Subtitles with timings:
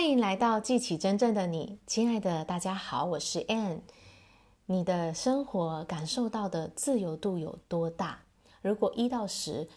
[0.00, 3.80] 欢迎来到记起真正的你，亲爱的大家好，我是 Ann。
[4.64, 8.20] 你的生活感受到的自由度有多大？
[8.62, 9.68] 如果一到十，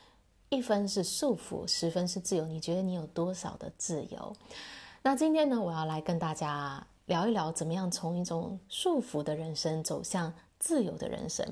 [0.47, 4.33] 一分是束缚，十分是自由，你觉得你有多少的自由？
[5.01, 11.45] 那今天呢，我要来跟大家聊一聊，怎么样从一种束缚的人生走向自由的人生。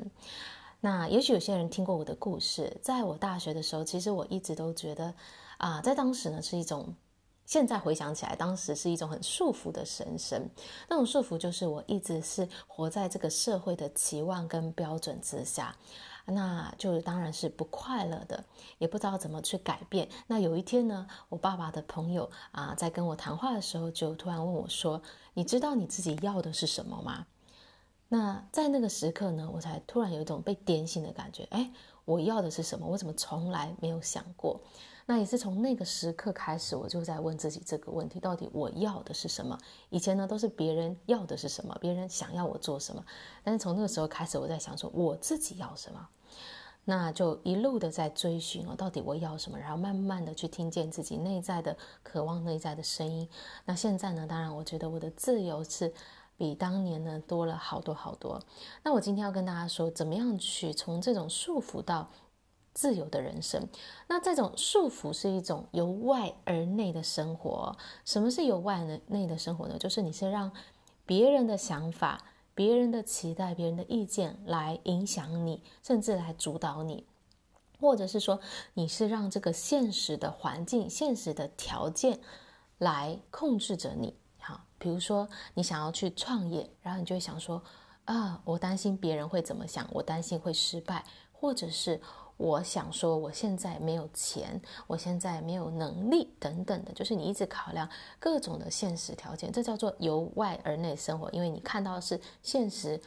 [0.79, 5.13] 那也许有些人听过我的故事，在我大学的时候，其实我一直都觉得
[5.57, 6.95] 啊，在当时呢是一种。
[7.51, 10.49] 现在回想起来，当时是一种很束缚的神神。
[10.87, 15.75] 那种束缚就是我一直是活在这个社会的期望跟标准之下，
[16.23, 18.41] 那就当然是不快乐的，
[18.77, 20.07] 也不知道怎么去改变。
[20.27, 25.01] 那有一天呢，我爸爸的朋友啊，在跟我谈话的时候，就突然问我说
[25.35, 27.27] ：“你知道你自己要的是什么吗？”
[28.13, 31.47] 那在那个时刻呢，我才突然有一种被点醒的感觉。
[31.51, 31.71] 哎，
[32.03, 32.85] 我要的是什么？
[32.85, 34.59] 我怎么从来没有想过？
[35.05, 39.57] 那也是从那个时刻开始，我就在问自己这个问题：到底我要的是什么？
[39.89, 43.01] 以前呢，都是别人要的是什么，别人想要我做什么。
[43.45, 46.09] 但是从那个时候开始，我在想说我自己要什么，
[46.83, 49.57] 那就一路的在追寻哦，到底我要什么？
[49.57, 53.29] 然后慢慢的去听见自己内在的渴望、内在的声音。
[53.63, 55.93] 那现在呢，当然我觉得我的自由是
[56.37, 58.41] 比当年呢多了好多好多。
[58.83, 62.09] 那我今天要跟大家说，怎么样去从这种束缚到
[62.73, 63.67] 自由的人生，
[64.07, 67.75] 那这种束缚是一种由外而内的生活。
[68.05, 69.77] 什么是由外而内的生活呢？
[69.77, 70.51] 就是你是让
[71.05, 72.23] 别人的想法、
[72.55, 77.05] 别人的期待、别人的意见来影响你，甚至来主导你，
[77.79, 78.39] 或者是说
[78.75, 82.21] 你是让这个现实的环境、现实的条件
[82.77, 84.15] 来控制着你。
[84.81, 87.63] 比如说你想要去创业，然后你就会想说
[88.05, 92.01] 啊，我担心别人会怎么想，我担心会失败，或者是。
[92.37, 97.87] 我想说，我现在没有钱，我现在没有能力，等等的，就是你一直考量
[98.19, 102.99] 各种的现实条件，这叫做由外而内生活，因为你看到的是现实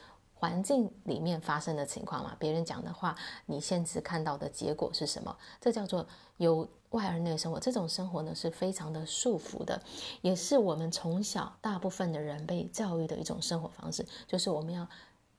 [0.45, 5.35] 环境里面发生的情况嘛，别人讲的话，你现实看到的结果是什么？
[5.59, 7.59] 这叫做由外而内生活。
[7.59, 9.83] 这种生活呢，是非常的束缚的，
[10.21, 14.87] 也是我们从小大部分的人被教育的一种生活方式，就是我们要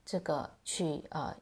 [0.03, 1.35] 这个去呃。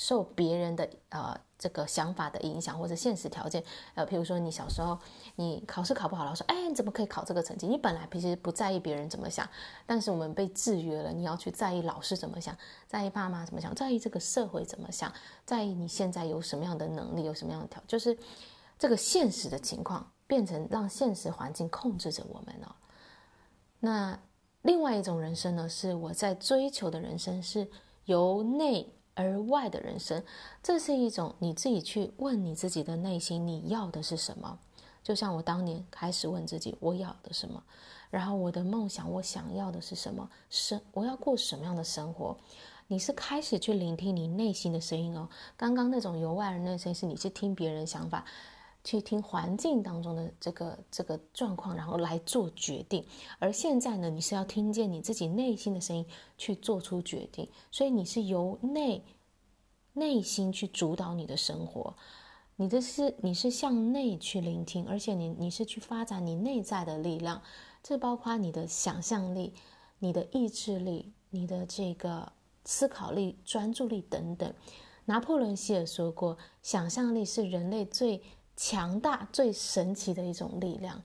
[0.00, 3.62] 受别人的呃这个想法的影响，或者现实条件，
[3.94, 4.98] 呃，譬如说你小时候
[5.36, 7.66] 你考试考不好，老师说，哎，你怎么可以考这个成绩？
[7.66, 9.46] 你本来平时不在意别人怎么想，
[9.84, 12.56] 但是我们被制约了，你要去在意老师怎么想，
[12.86, 15.12] 在意爸妈怎么想，在意这个社会怎么想，
[15.44, 18.16] 在意你现在有什么样的能力，有什么样的条，就是
[18.78, 22.74] 这个现实的情况变成让现实环境控制着我们了。
[23.78, 24.18] 那
[24.62, 27.70] 另外一种人生呢，是我在追求的人生，是
[28.06, 28.90] 由内。
[29.14, 30.22] 而外的人生，
[30.62, 34.58] 这是一种你自己去问你自己的内心，你要的是什么？
[35.02, 37.62] 就像我当年开始问自己，我要的什么？
[38.10, 40.28] 然后我的梦想，我想要的是什么？
[40.48, 42.36] 生，我要过什么样的生活？
[42.86, 45.28] 你是开始去聆听你内心的声音哦。
[45.56, 48.24] 刚刚那种由外而内的声音，是你去听别人想法。
[48.82, 53.04] 去听环境当中的这个这个状况，然后来做决定。
[53.38, 56.06] 而现在呢，你是要听见你自己内心的声音
[56.38, 57.48] 去做出决定。
[57.70, 59.04] 所以你是由内
[59.92, 61.94] 内心去主导你的生活，
[62.56, 67.42] 你的是你是向内去聆听，而且你你是去发展你内在的力量。
[67.82, 69.54] 这包括你的想象力、
[69.98, 72.32] 你的意志力、你的这个
[72.64, 74.52] 思考力、专注力等等。
[75.06, 78.22] 拿破仑希尔说过，想象力是人类最
[78.62, 81.02] 强大、最神奇的一种力量，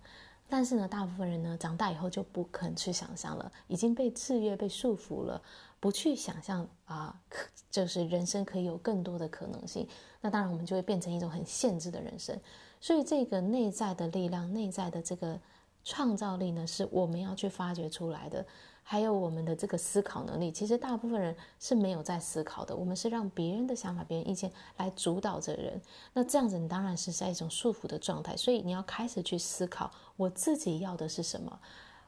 [0.50, 5.42] 但是呢，大部分人呢，长大以后就不肯去想象了，已经被制约、被束缚了，
[5.80, 9.88] 不去想象啊，可就是人生可以有更多的可能性。
[10.20, 12.38] 那当然，我们就会变成一种很限制的人生。
[12.82, 15.40] 所以，这个内在的力量、内在的这个
[15.86, 18.46] 创造力呢，是我们要去发掘出来的。
[18.88, 22.76] 还有我们的这个思考能力，其实大部分人是没有在思考的。
[22.76, 25.82] 我们是让别人的想法、别人意见来主导着人。
[26.14, 28.38] 那这样子，你当然是在一种束缚的状态。
[28.38, 31.60] 所以你要开始去思考，我自己要的是什么？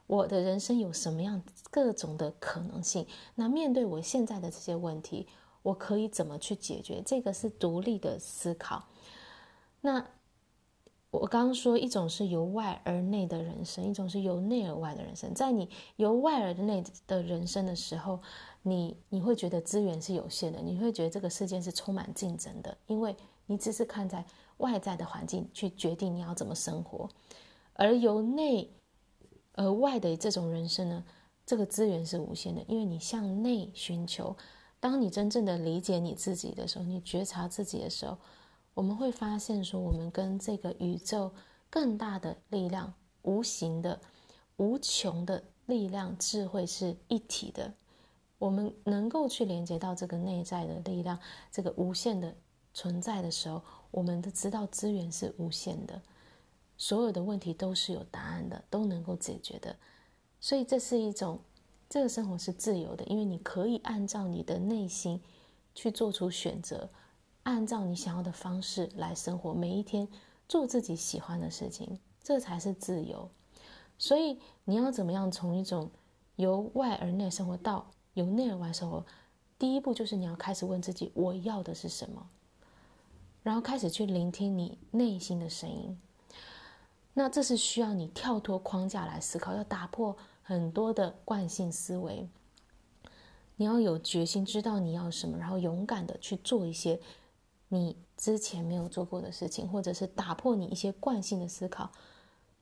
[0.06, 3.04] 我的人生有什么样各种的可能性？
[3.34, 5.26] 那面对我现在的这些问题，
[5.62, 7.02] 我可以怎么去解决？
[7.04, 8.84] 这个是独立的思考。
[9.80, 10.06] 那。
[11.10, 15.32] 我刚刚说，一种是由外而内的人生，一种是由内而外的人生。
[15.32, 18.20] 在你由外而内的人生的时候，
[18.62, 23.16] 你你会觉得资源是有限的，你会觉得这个世界是充满竞争的，因为
[23.46, 24.22] 你只是看在
[24.58, 27.08] 外在的环境去决定你要怎么生活。
[27.72, 28.70] 而由内
[29.54, 31.02] 而外的这种人生呢，
[31.46, 34.36] 这个资源是无限的，因为你向内寻求。
[34.78, 38.18] 当你真正的理解你自己的时候，你觉察自己的时候。
[38.78, 41.32] 我们会发现，说我们跟这个宇宙
[41.68, 44.00] 更大的力量，无形的，
[44.56, 47.74] 无穷的力量、智慧是一体的。
[48.38, 51.18] 我们能够去连接到这个内在的力量，
[51.50, 52.32] 这个无限的
[52.72, 53.60] 存在的时候，
[53.90, 56.00] 我们都知道资源是无限的，
[56.76, 59.74] 所有的问题都是有答案的，都能够解决的。
[60.38, 61.40] 所以这是一种，
[61.90, 65.20] 这个生活是自由的，因为你可以按照你的内心
[65.74, 66.88] 去做出选择，
[67.48, 70.06] 按照你想要的方式来生活，每一天
[70.46, 73.26] 做自己喜欢的事情，这才是自由。
[73.96, 75.90] 所以你要怎么样从一种
[76.36, 79.02] 由外而内生活到由内而外生活，
[79.58, 82.28] 第一步就是你要开始问自己：我要的是什么？
[83.42, 85.98] 然后开始去聆听你内心的声音。
[87.14, 92.28] 那这是需要你跳脱框架来思考，要打破很多的惯性思维。
[93.56, 97.00] 你要有决心，知道你要什么，然后勇敢的去做一些
[97.68, 101.90] 你之前没有做过的事情，或者是打破你一些惯性的思考，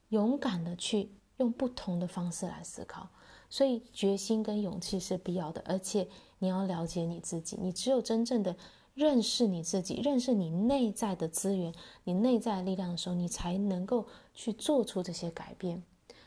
[0.09, 3.09] 勇敢的去用不同的方式来思考。
[3.49, 6.07] 所以，决心跟勇气是必要的，而且
[6.39, 7.57] 你要了解你自己。
[7.61, 8.53] 你只有真正的
[8.93, 15.81] 认识你自己，认识你内在的资源、你内在力量的时候，你才能够去做出这些改变。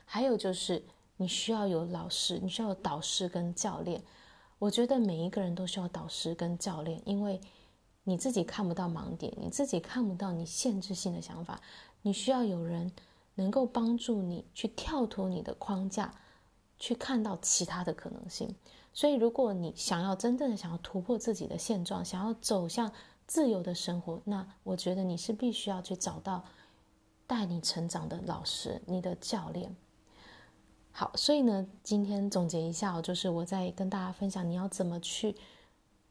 [0.07, 0.83] 还有就是，
[1.19, 4.03] 你需要有老师，你需要导师跟教练。
[4.59, 7.39] 我觉得每一个人都需要导师跟教练，因为
[8.11, 11.61] 你自己看不到盲点，你自己看不到你限制性的想法，
[12.03, 12.91] 你需要有人
[13.37, 16.13] 能够帮助你去跳脱你的框架。
[16.83, 18.57] 去看到其他的可能性，
[18.95, 22.91] 所以如果你想要真正的想要突破自己的现状，想要走向
[23.27, 26.43] 自由的生活，那我觉得你是必须要去找到
[27.27, 29.77] 带你成长的老师，你的教练。
[30.91, 35.37] 好，所以呢，今天总结一下，就是我在跟大家分享，你要怎么去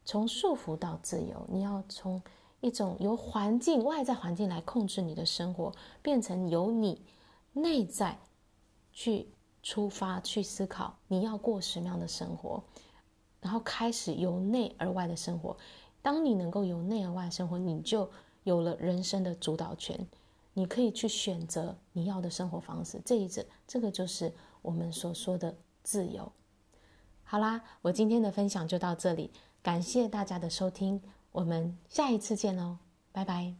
[0.04, 2.22] 从束缚到自由，你要从
[2.60, 7.02] 一种由环境外在环境来控制你的生活，变成由你
[7.52, 8.18] 内在
[8.92, 9.28] 去。
[9.62, 12.64] 出发去思考你要过什么样的生活，
[13.42, 15.54] 然后开始由内而外的生活。
[16.00, 18.10] 当你能够由内而外生活，你就
[18.44, 20.08] 有了人生的主导权。
[20.54, 22.98] 你可以去选择你要的生活方式。
[23.04, 24.32] 这一次，这个就是
[24.62, 26.32] 我们所说的自由。
[27.22, 29.30] 好啦，我今天的分享就到这里，
[29.62, 31.00] 感谢大家的收听，
[31.32, 32.78] 我们下一次见喽，
[33.12, 33.54] 拜拜。